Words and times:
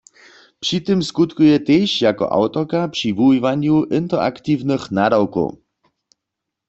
Při 0.63 0.77
tym 0.85 0.99
skutkuje 1.09 1.57
tež 1.67 1.89
jako 2.07 2.25
awtorka 2.37 2.81
při 2.93 3.09
wuwiwanju 3.17 3.75
interaktiwnych 3.97 4.83
nadawkow. 4.97 5.49